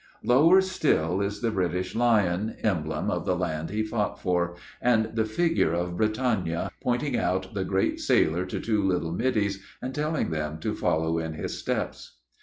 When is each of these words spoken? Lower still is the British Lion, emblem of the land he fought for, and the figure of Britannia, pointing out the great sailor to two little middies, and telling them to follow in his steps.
Lower 0.23 0.61
still 0.61 1.21
is 1.21 1.41
the 1.41 1.51
British 1.51 1.93
Lion, 1.95 2.55
emblem 2.63 3.11
of 3.11 3.23
the 3.27 3.35
land 3.35 3.69
he 3.69 3.83
fought 3.83 4.19
for, 4.19 4.55
and 4.81 5.15
the 5.15 5.25
figure 5.25 5.73
of 5.75 5.95
Britannia, 5.95 6.71
pointing 6.81 7.15
out 7.15 7.53
the 7.53 7.63
great 7.63 7.99
sailor 7.99 8.47
to 8.47 8.59
two 8.59 8.81
little 8.81 9.11
middies, 9.11 9.61
and 9.79 9.93
telling 9.93 10.31
them 10.31 10.57
to 10.61 10.73
follow 10.73 11.19
in 11.19 11.33
his 11.35 11.55
steps. 11.59 12.17